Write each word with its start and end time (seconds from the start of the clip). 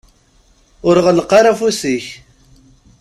Ur 0.87 0.95
ɣelleq 1.05 1.31
ara 1.39 1.49
afus-ik. 1.55 2.05